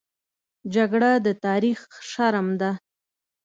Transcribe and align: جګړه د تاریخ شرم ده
جګړه 0.73 1.11
د 1.25 1.27
تاریخ 1.45 1.79
شرم 2.09 2.47
ده 2.61 2.71